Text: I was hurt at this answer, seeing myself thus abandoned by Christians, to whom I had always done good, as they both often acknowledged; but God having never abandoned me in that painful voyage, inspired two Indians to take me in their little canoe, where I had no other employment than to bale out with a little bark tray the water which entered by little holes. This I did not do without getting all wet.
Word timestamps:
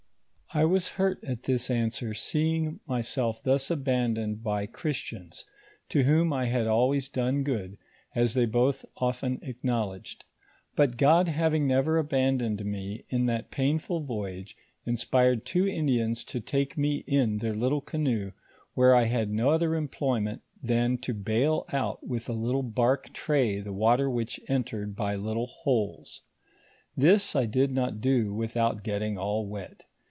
I 0.53 0.65
was 0.65 0.89
hurt 0.99 1.23
at 1.23 1.43
this 1.43 1.69
answer, 1.71 2.13
seeing 2.13 2.81
myself 2.85 3.41
thus 3.41 3.71
abandoned 3.71 4.43
by 4.43 4.65
Christians, 4.65 5.45
to 5.87 6.03
whom 6.03 6.33
I 6.33 6.47
had 6.47 6.67
always 6.67 7.07
done 7.07 7.43
good, 7.43 7.77
as 8.13 8.33
they 8.33 8.45
both 8.45 8.83
often 8.97 9.39
acknowledged; 9.43 10.25
but 10.75 10.97
God 10.97 11.29
having 11.29 11.67
never 11.67 11.97
abandoned 11.97 12.65
me 12.65 13.05
in 13.07 13.27
that 13.27 13.49
painful 13.49 14.01
voyage, 14.01 14.57
inspired 14.85 15.45
two 15.45 15.65
Indians 15.65 16.21
to 16.25 16.41
take 16.41 16.77
me 16.77 17.05
in 17.07 17.37
their 17.37 17.55
little 17.55 17.79
canoe, 17.79 18.33
where 18.73 18.93
I 18.93 19.05
had 19.05 19.29
no 19.31 19.51
other 19.51 19.73
employment 19.73 20.41
than 20.61 20.97
to 20.97 21.13
bale 21.13 21.63
out 21.71 22.05
with 22.05 22.27
a 22.27 22.33
little 22.33 22.61
bark 22.63 23.13
tray 23.13 23.61
the 23.61 23.71
water 23.71 24.09
which 24.09 24.37
entered 24.49 24.97
by 24.97 25.15
little 25.15 25.47
holes. 25.47 26.23
This 26.97 27.37
I 27.37 27.45
did 27.45 27.71
not 27.71 28.01
do 28.01 28.33
without 28.33 28.83
getting 28.83 29.17
all 29.17 29.47
wet. 29.47 29.85